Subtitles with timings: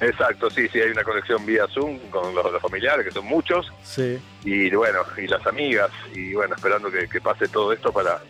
[0.00, 3.72] Exacto, sí, sí, hay una conexión vía Zoom con los, los familiares, que son muchos,
[3.82, 4.18] Sí.
[4.44, 8.20] y bueno, y las amigas, y bueno, esperando que, que pase todo esto para,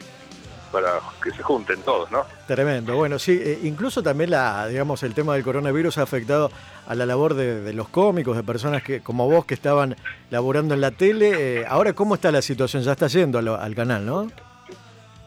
[0.73, 2.25] para que se junten todos, ¿no?
[2.47, 2.97] Tremendo.
[2.97, 6.51] Bueno, sí, eh, incluso también la, digamos, el tema del coronavirus ha afectado
[6.87, 9.95] a la labor de, de los cómicos, de personas que, como vos, que estaban
[10.31, 11.33] laborando en la tele.
[11.61, 12.83] Eh, ahora, ¿cómo está la situación?
[12.83, 14.31] Ya está yendo al, al canal, ¿no?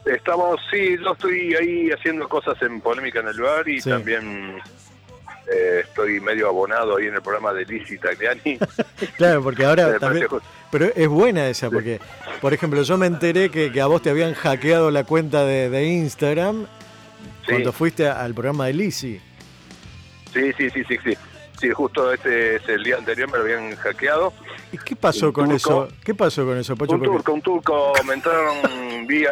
[0.04, 3.88] Estamos, sí, yo estoy ahí haciendo cosas en Polémica en el Bar y Sí.
[3.90, 4.56] también
[5.52, 8.58] eh, estoy medio abonado ahí en el programa de Lizzie Tagliani.
[9.16, 10.26] Claro, porque ahora también...
[10.70, 12.00] Pero es buena esa, porque,
[12.40, 15.68] por ejemplo, yo me enteré que, que a vos te habían hackeado la cuenta de,
[15.70, 16.66] de Instagram
[17.44, 17.50] Sí.
[17.50, 19.20] cuando fuiste al programa de Lizzy.
[20.32, 21.16] Sí, sí, sí, sí, sí.
[21.60, 24.32] Sí, justo este es el día anterior me lo habían hackeado.
[24.72, 25.56] ¿Y qué pasó Un con turco.
[25.86, 25.88] eso?
[26.04, 26.92] ¿Qué pasó con eso, Pacho?
[26.94, 28.56] Un turco, un turco, me entraron
[29.06, 29.30] vía...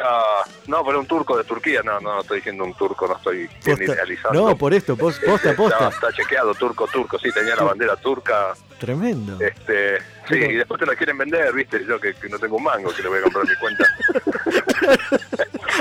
[0.66, 3.48] No, pero un turco de Turquía, no, no, no estoy diciendo un turco, no estoy
[3.64, 4.48] bien idealizando.
[4.48, 5.88] No, por esto, pos- posta, posta.
[5.88, 8.54] Está, está chequeado, turco, turco, sí, tenía la bandera turca.
[8.78, 9.38] Tremendo.
[9.40, 9.98] Este,
[10.28, 12.90] sí, y después te la quieren vender, viste, yo que, que no tengo un mango,
[12.94, 13.84] que le voy a comprar mi cuenta.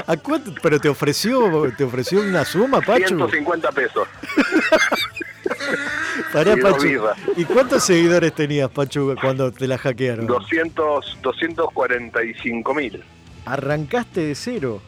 [0.07, 0.53] ¿A cuánto?
[0.61, 3.07] ¿Pero te ofreció, te ofreció una suma, Pacho?
[3.07, 4.07] 150 pesos.
[6.33, 7.17] Pará, y birras.
[7.37, 10.27] ¿Y cuántos seguidores tenías, Pacho, cuando te la hackearon?
[10.27, 13.03] 200, 245 mil.
[13.45, 14.81] Arrancaste de cero.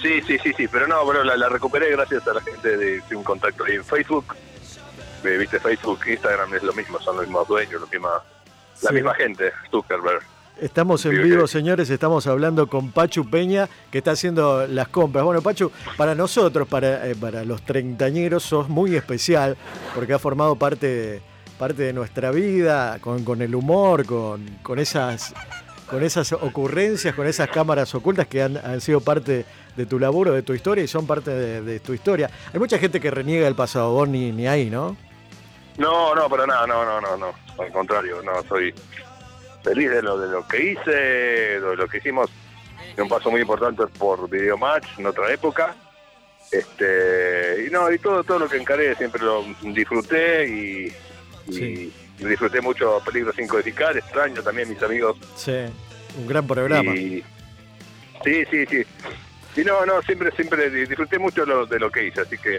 [0.00, 3.00] Sí, sí, sí, sí, pero no, pero la, la recuperé gracias a la gente de,
[3.00, 4.34] de un contacto ahí en Facebook.
[5.24, 8.22] Eh, Viste, Facebook, Instagram es lo mismo, son los mismos dueños, la misma,
[8.82, 10.22] la misma gente, Zuckerberg.
[10.60, 15.24] Estamos en vivo, señores, estamos hablando con Pachu Peña, que está haciendo las compras.
[15.24, 19.56] Bueno, Pachu, para nosotros, para, eh, para los treintañeros, sos muy especial,
[19.94, 21.22] porque ha formado parte,
[21.58, 25.34] parte de nuestra vida, con, con el humor, con, con, esas,
[25.92, 29.44] con esas ocurrencias, con esas cámaras ocultas que han, han sido parte
[29.76, 32.30] de tu laburo, de tu historia, y son parte de, de tu historia.
[32.50, 34.96] Hay mucha gente que reniega el pasado, vos ni, ni ahí, ¿no?
[35.76, 37.34] No, no, para nada, no, no, no, no.
[37.62, 38.74] Al contrario, no, soy
[39.62, 42.30] feliz de lo de lo que hice, de lo que hicimos.
[42.96, 45.76] Un paso muy importante por Videomatch en otra época.
[46.50, 50.92] Este, y no, y todo, todo lo que encaré siempre lo disfruté y,
[51.48, 51.92] y Sí.
[52.28, 55.16] Disfruté mucho Peligro 5 de Ticar, extraño también mis amigos.
[55.36, 55.52] Sí,
[56.18, 56.94] un gran programa.
[56.94, 57.22] Y,
[58.24, 58.82] sí, sí, sí.
[59.56, 62.58] Y no, no, siempre, siempre di- disfruté mucho lo, de lo que hice, así que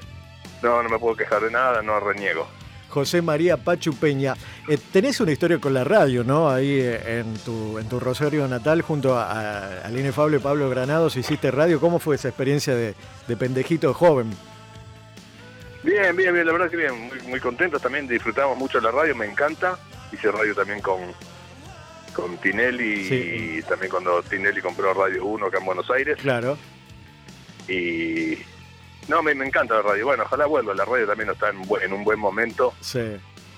[0.62, 2.48] no, no me puedo quejar de nada, no reniego.
[2.90, 4.36] José María Pachu Peña.
[4.70, 6.48] Eh, tenés una historia con la radio, ¿no?
[6.52, 11.18] Ahí eh, en tu, en tu Rosario natal, junto a- a- al inefable Pablo Granados,
[11.18, 11.80] hiciste radio.
[11.80, 12.94] ¿Cómo fue esa experiencia de,
[13.28, 14.30] de pendejito joven?
[15.84, 19.16] Bien, bien, bien, la verdad que bien, muy, muy contento también, disfrutamos mucho la radio,
[19.16, 19.78] me encanta.
[20.12, 21.00] Hice radio también con,
[22.14, 23.56] con Tinelli Sí.
[23.60, 26.18] y también cuando Tinelli compró Radio 1 acá en Buenos Aires.
[26.22, 26.58] Claro.
[27.68, 28.38] Y
[29.08, 30.06] no, me, me encanta la radio.
[30.06, 32.74] Bueno, ojalá vuelva, la radio también está en, un buen- en un buen momento.
[32.80, 33.18] Sí,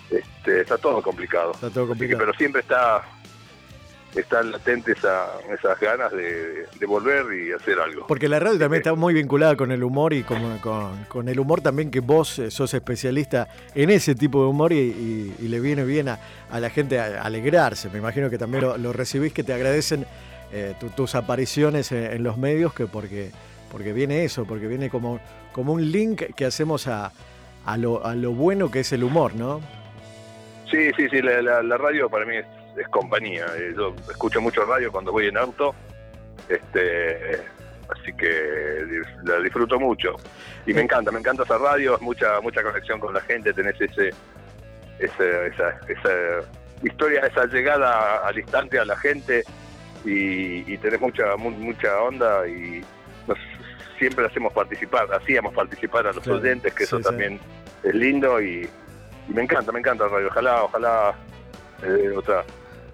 [0.09, 1.51] Este, está todo complicado.
[1.53, 2.19] está todo que, complicado.
[2.19, 3.03] pero siempre está
[4.15, 8.07] están latentes esa, esas ganas de, de volver y hacer algo.
[8.07, 11.39] Porque la radio también está muy vinculada con el humor y con, con- con el
[11.39, 15.47] humor también que vos eh, sos especialista en ese tipo de humor y, y- y
[15.49, 17.89] le viene bien a, a la gente a- alegrarse.
[17.89, 20.05] Me imagino que también lo, lo recibís, que te agradecen
[20.51, 23.31] eh, tu- tus apariciones en, en los medios, que porque,
[23.71, 25.19] porque viene eso, porque viene como,
[25.51, 27.11] como un link que hacemos a,
[27.65, 29.59] a, lo, a lo bueno que es el humor, ¿no?
[30.71, 32.45] Sí, sí, sí, la, la- la radio para mí es,
[32.77, 33.45] es compañía.
[33.57, 35.73] Eh, Yo escucho mucho radio cuando voy en auto,
[36.49, 37.41] este,
[37.89, 38.85] así que
[39.23, 40.15] la disfruto mucho.
[40.65, 43.79] Y me encanta, me encanta esa radio, es mucha mucha conexión con la gente, tenés
[43.79, 44.09] ese,
[44.99, 46.47] ese esa, esa
[46.83, 49.43] historia, esa llegada al instante a la gente
[50.03, 52.83] y, y tenés mucha mu- mucha onda y
[53.27, 53.37] nos,
[53.97, 57.39] siempre hacemos participar, hacíamos participar a los Claro, oyentes, que eso sí, también
[57.83, 58.67] es lindo y,
[59.29, 60.27] y me encanta, me encanta la radio.
[60.27, 61.13] Ojalá, ojalá
[61.83, 62.43] eh, otra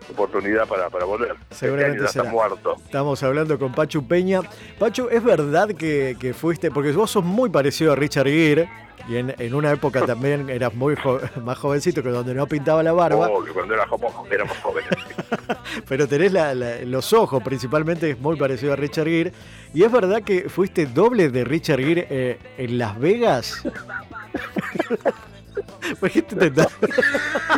[0.09, 1.35] oportunidad para, para volver.
[1.51, 2.23] Seguramente este ya será.
[2.25, 2.75] está muerto.
[2.83, 4.41] Estamos hablando con Pachu Peña.
[4.79, 8.69] Pachu, ¿es verdad que, que fuiste, porque vos sos muy parecido a Richard Gere,
[9.09, 12.83] y en, en una época también eras muy jo- más jovencito que donde no pintaba
[12.83, 14.89] la barba, Oh, que cuando era jomo- éramos jóvenes.
[15.87, 19.33] pero tenés la- la- los ojos, principalmente es muy parecido a Richard Gere.
[19.73, 23.63] ¿Y es verdad que fuiste doble de Richard Gere eh, en Las Vegas?
[25.99, 26.67] ¿Por qué te tentás?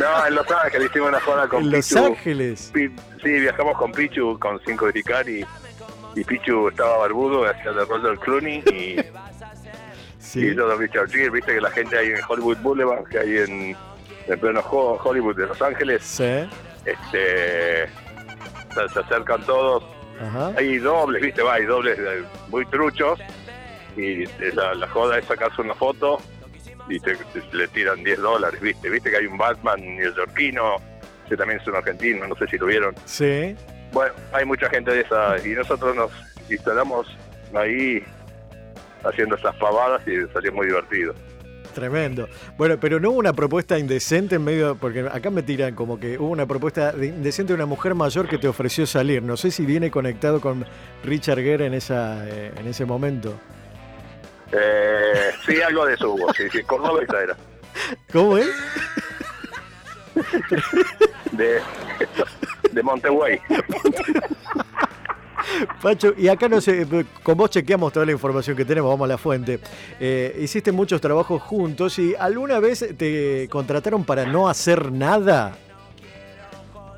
[0.00, 1.96] no, en Los Ángeles hicimos una joda con En Los.
[1.96, 2.70] Ángeles.
[2.72, 5.44] Pi- Sí, viajamos con Pichu, con Cinco de Ticar y,
[6.26, 8.96] Pichu estaba barbudo, hacía de Roger Clooney y,
[10.18, 10.40] Sí.
[10.48, 11.30] y yo de Richard Gere.
[11.30, 13.76] Viste que la gente ahí en Hollywood Boulevard, que hay en,
[14.26, 16.46] en pleno Ho- Hollywood de Los Ángeles, Sí.
[16.84, 17.86] este
[18.74, 19.84] se, se acercan todos.
[20.20, 20.52] Ajá.
[20.56, 21.98] Hay dobles, viste, va, hay dobles
[22.48, 23.18] muy truchos.
[23.96, 26.18] Y la, la joda es sacarse una foto
[26.88, 27.16] y te,
[27.52, 28.90] le tiran 10 dólares, ¿viste?
[28.90, 30.76] ¿Viste que hay un Batman neoyorquino?
[31.28, 32.94] Que también es un argentino, no sé si lo vieron.
[33.06, 33.56] Sí.
[33.92, 36.10] Bueno, hay mucha gente de esa y nosotros nos
[36.50, 37.06] instalamos
[37.54, 38.04] ahí
[39.04, 41.14] haciendo esas pavadas y salió muy divertido.
[41.74, 42.28] Tremendo.
[42.56, 46.18] Bueno, pero no hubo una propuesta indecente en medio, porque acá me tiran como que
[46.18, 49.22] hubo una propuesta indecente de una mujer mayor que te ofreció salir.
[49.22, 50.64] No sé si viene conectado con
[51.02, 53.38] Richard Gere en, esa, eh, en ese momento.
[54.52, 57.36] Eh, sí, algo de eso hubo, sí, sí, esa era.
[58.12, 58.48] ¿Cómo es?
[61.32, 61.60] De,
[62.72, 63.40] de Montevideo.
[65.82, 66.86] Pacho, y acá no sé,
[67.22, 69.60] con vos chequeamos toda la información que tenemos, vamos a la fuente.
[70.00, 75.56] Eh, hiciste muchos trabajos juntos y alguna vez te contrataron para no hacer nada.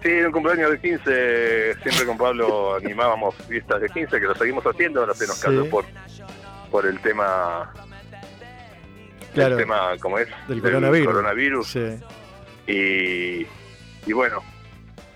[0.02, 4.34] Sí, en un cumpleaños de 15, siempre con Pablo animábamos fiestas de 15, que lo
[4.34, 5.84] seguimos haciendo, ahora se nos cayó por,
[6.70, 7.72] por el tema.
[9.36, 9.56] Claro.
[9.56, 10.28] El tema, ¿cómo es?
[10.48, 11.06] Del, coronavirus.
[11.06, 11.66] coronavirus.
[11.68, 11.98] Sí.
[12.66, 13.46] Y,
[14.08, 14.42] y bueno,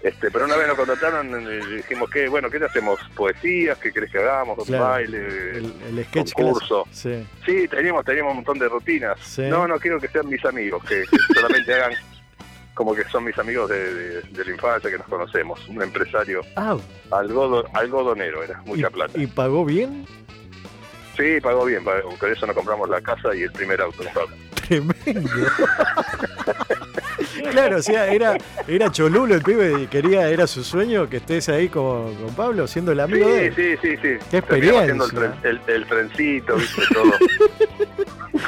[0.03, 3.01] este, pero una vez nos contrataron y dijimos que, bueno, ¿qué te hacemos?
[3.15, 3.79] ¿Poesías?
[3.79, 4.69] ¿Qué querés que hagamos?
[4.69, 5.19] ¿Un baile?
[5.57, 6.87] El, el sketch concurso.
[6.91, 7.27] Sí.
[7.47, 9.39] sí, teníamos, teníamos un montón de rutinas.
[9.39, 11.93] No, no quiero que sean mis amigos, que, solamente hagan
[12.75, 15.67] como que son mis amigos de, la infancia, que nos conocemos.
[15.69, 16.77] Un empresario ah.
[17.11, 19.19] algodonero, era mucha plata.
[19.19, 20.07] ¿Y pagó bien?
[21.17, 24.03] Sí, pagó bien, con eso nos compramos la casa y el primer auto.
[24.67, 25.31] Tremendo.
[27.51, 28.37] claro, o sea, era,
[28.69, 32.67] era cholulo el pibe y quería, era su sueño que estés ahí con, con Pablo,
[32.67, 33.55] siendo el amigo sí, de él.
[33.55, 34.27] Sí, sí, sí.
[34.31, 34.83] Qué experiencia.
[34.83, 35.07] Haciendo
[35.43, 37.13] el, el, trencito, viste, todo.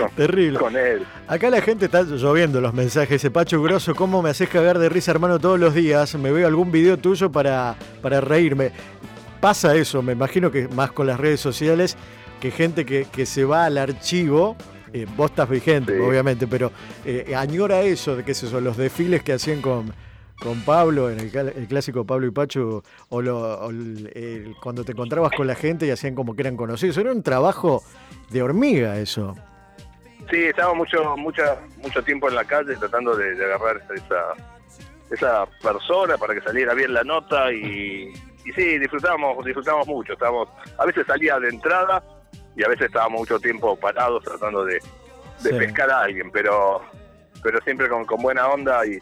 [0.17, 0.59] Terrible.
[0.59, 1.05] Con él.
[1.27, 3.11] Acá la gente está lloviendo los mensajes.
[3.11, 6.15] Dice, Pacho Grosso, ¿cómo me haces cagar de risa, hermano, todos los días?
[6.15, 8.73] Me veo algún video tuyo para, para reírme.
[9.43, 11.97] Pasa eso, me imagino que más con las redes sociales,
[12.41, 14.57] que gente que, que se va al archivo
[14.93, 16.71] eh, vos estás vigente, obviamente, pero
[17.05, 19.93] eh, añora eso, de qué es eso, los desfiles que hacían con,
[20.41, 23.69] con Pablo, en el, clásico Pablo y Pacho, o, lo,
[24.63, 26.97] cuando te encontrabas con la gente y hacían como que eran conocidos.
[26.99, 27.83] Era un trabajo
[28.31, 29.35] de hormiga eso.
[30.31, 34.35] Sí, estábamos mucho, mucha, mucho tiempo en la calle tratando de, agarrar esa,
[35.11, 38.13] esa persona para que saliera bien la nota y,
[38.45, 40.13] y sí, disfrutábamos, disfrutábamos mucho.
[40.15, 40.49] Estábamos,
[40.79, 42.03] a veces salía de entrada
[42.57, 44.81] y a veces estábamos mucho tiempo parados tratando de,
[45.43, 46.83] pescar a alguien, pero
[47.43, 48.99] pero siempre con, buena onda y,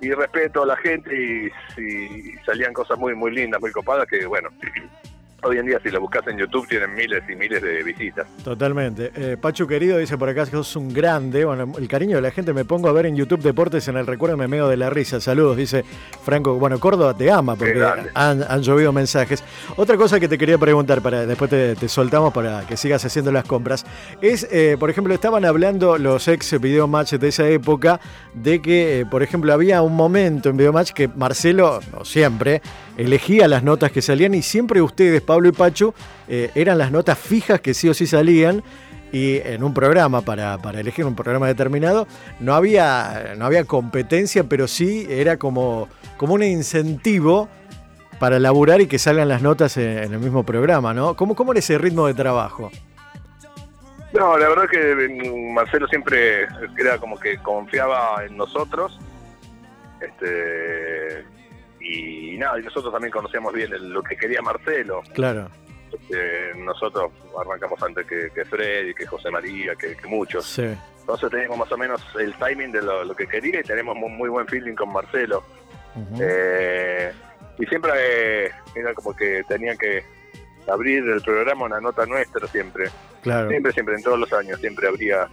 [0.00, 1.46] y respeto a la gente y,
[1.80, 4.50] y, salían cosas muy muy lindas, muy copadas que bueno,
[5.44, 8.26] Hoy en día, si lo buscas en YouTube, tienen miles y miles de visitas.
[8.42, 9.12] Totalmente.
[9.14, 11.44] Eh, Pachu querido dice por acá que sos un grande.
[11.44, 14.06] Bueno, el cariño de la gente me pongo a ver en YouTube deportes en el
[14.08, 15.20] recuerdo me meo de la risa.
[15.20, 15.84] Saludos, dice
[16.24, 16.58] Franco.
[16.58, 17.80] Bueno, Córdoba te ama porque
[18.14, 19.44] han, llovido mensajes.
[19.76, 23.44] Otra cosa que te quería preguntar, para después te, soltamos para que sigas haciendo las
[23.44, 23.86] compras,
[24.20, 28.00] es, eh, por ejemplo, estaban hablando los ex videomatch de esa época
[28.34, 32.60] de que, eh, por ejemplo, había un momento en videomatch que Marcelo, no siempre,
[32.96, 35.92] elegía las notas que salían y siempre ustedes Pablo y Pacho,
[36.26, 38.62] eh, eran las notas fijas que sí o sí salían
[39.12, 42.06] y en un programa, para, elegir un programa determinado,
[42.40, 47.46] no había, no había competencia, pero sí era como, como un incentivo
[48.18, 51.14] para laburar y que salgan las notas en, el mismo programa, ¿no?
[51.14, 52.70] ¿Cómo, ¿Cómo era ese ritmo de trabajo?
[54.14, 56.44] No, la verdad que Marcelo siempre
[56.78, 58.98] era como que confiaba en nosotros.
[60.00, 60.87] Este,
[61.88, 65.02] y, nada, y nosotros también conocíamos bien lo que quería Marcelo.
[65.14, 65.50] Claro.
[65.92, 70.46] Este, nosotros arrancamos antes que, que Freddy, que José María, que, muchos.
[70.46, 70.68] Sí.
[71.00, 74.28] Entonces teníamos más o menos el timing de lo, que quería y tenemos muy, muy,
[74.28, 75.42] buen feeling con Marcelo.
[76.20, 77.10] Eh,
[77.58, 80.04] y siempre eh, era como que tenía que
[80.70, 82.90] abrir el programa una nota nuestra siempre.
[83.22, 83.48] Claro.
[83.48, 85.28] Siempre, siempre, en todos los años, siempre habría.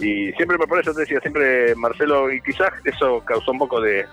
[0.00, 4.06] Y siempre, por eso te decía, siempre Marcelo, y quizás eso causó un poco de,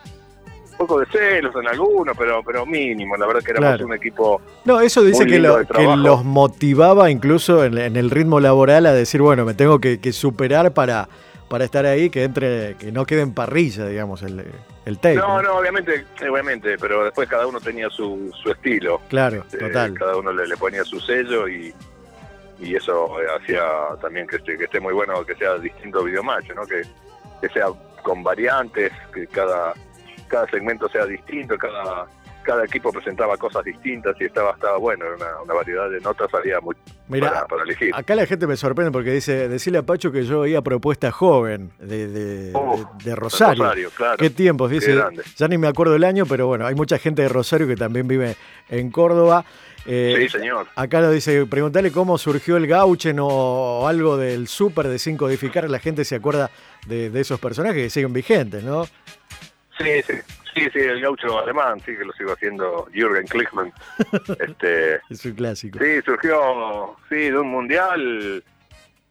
[0.75, 3.15] poco de celos en algunos, pero pero mínimo.
[3.17, 4.41] La verdad que éramos un equipo.
[4.65, 9.53] No, eso dice que, los motivaba incluso en, el ritmo laboral a decir, bueno, me
[9.53, 11.08] tengo que, superar para,
[11.50, 14.46] para estar ahí, que entre que no quede en parrilla, digamos, el,
[14.86, 15.15] el tape.
[15.15, 19.01] No, no, obviamente, obviamente, pero después cada uno tenía su, su estilo.
[19.10, 19.94] Claro, este, total.
[19.94, 21.74] Cada uno le, ponía su sello y,
[22.60, 23.63] y eso hacía
[24.01, 26.65] también que esté, que esté muy bueno, que sea distinto videomatch, ¿no?
[26.65, 26.84] Que,
[27.41, 27.67] que sea
[28.03, 29.74] con variantes, que cada
[30.27, 32.08] cada segmento sea distinto, cada
[32.46, 36.62] cada equipo presentaba cosas distintas y estaba, estaba bueno, era una, variedad de notas, había
[36.62, 36.75] muy,
[37.10, 37.91] Mira, para, elegir.
[37.94, 41.72] Acá la gente me sorprende porque dice, decirle a Pacho que yo oía propuesta joven
[41.79, 43.70] de, de, oh, Rosario.
[44.17, 44.96] Qué tiempos, dice,
[45.36, 48.08] ya ni me acuerdo el año, pero bueno, hay mucha gente de Rosario que también
[48.08, 48.38] vive
[48.70, 49.44] en Córdoba.
[49.88, 50.67] Eh, sí, señor.
[50.75, 55.70] Acá lo dice, preguntarle cómo surgió el Gauchen o algo del súper de Sin Codificar,
[55.70, 56.50] la gente se acuerda
[56.88, 58.88] de, de esos personajes que siguen vigentes, ¿no?
[59.77, 60.13] Sí, sí.
[60.55, 63.74] Sí, sí, el gaucho alemán, sí, que lo sigo haciendo Jürgen Klickmann.
[64.39, 65.79] este, es un clásico.
[65.79, 68.41] Sí, surgió, sí, de un mundial,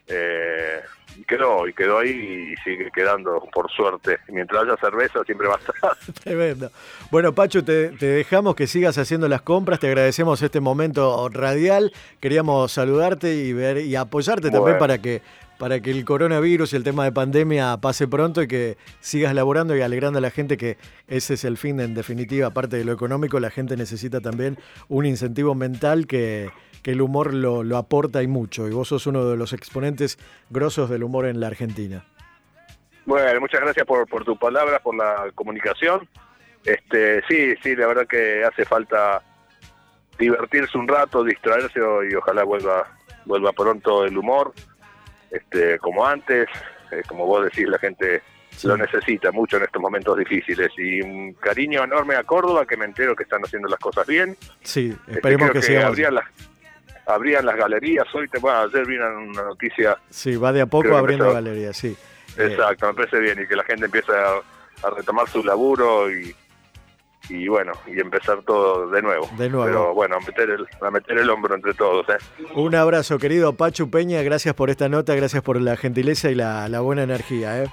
[0.07, 0.81] eh,
[1.17, 4.19] y quedó, y quedó ahí y sigue quedando, por suerte.
[4.29, 5.97] mientras haya cerveza, siempre va a estar.
[6.25, 6.71] Tremendo.
[7.11, 11.93] Bueno, Pacho, te, dejamos que sigas haciendo las compras, te agradecemos este momento radial.
[12.21, 15.23] Queríamos saludarte y ver y apoyarte también para que
[15.59, 19.77] para que el coronavirus y el tema de pandemia pase pronto y que sigas laborando
[19.77, 22.93] y alegrando a la gente que ese es el fin, en definitiva, aparte de lo
[22.93, 24.59] económico, la gente necesita también
[24.89, 26.51] un incentivo mental que,
[26.85, 28.69] el humor lo, aporta y mucho.
[28.69, 30.19] Y vos sos uno de los exponentes
[30.51, 32.05] grosos del humor en la Argentina.
[33.07, 36.07] Bueno, muchas gracias por, por tus palabras, por la comunicación.
[36.63, 39.23] Este, sí, sí, la verdad que hace falta
[40.19, 41.81] divertirse un rato, distraerse
[42.11, 42.87] y ojalá vuelva,
[43.25, 44.53] vuelva pronto el humor
[45.35, 46.49] este, como antes,
[46.91, 48.23] eh, como vos decís, la gente
[48.63, 52.85] lo necesita mucho en estos momentos difíciles y un cariño enorme a Córdoba que me
[52.85, 54.37] entero que están haciendo las cosas bien.
[54.63, 56.25] Sí, este, esperemos que, que abrían las,
[57.07, 59.99] abrían las galerías hoy, te, bueno, ayer vino una noticia.
[60.09, 61.97] Sí, va de a poco abriendo galerías, sí.
[62.37, 66.35] Exacto, me parece bien y que la gente empiece a retomar su laburo y,
[67.29, 69.29] y bueno, y empezar todo de nuevo.
[69.37, 69.67] De nuevo.
[69.67, 72.07] Pero bueno, a meter el, a meter el hombro entre todos.
[72.09, 72.19] ¿eh?
[72.55, 76.81] Un abrazo, querido Pachu Peña, gracias por esta nota, gracias por la gentileza y la,
[76.81, 77.63] buena energía.
[77.63, 77.71] ¿eh?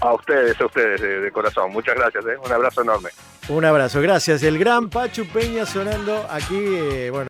[0.00, 2.36] A ustedes, a ustedes de, corazón, muchas gracias, ¿eh?
[2.44, 3.10] un abrazo enorme.
[3.48, 4.42] Un abrazo, gracias.
[4.42, 7.26] El gran Pachu Peña sonando aquí, eh, bueno.